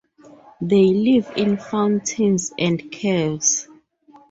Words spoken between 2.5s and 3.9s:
and caves.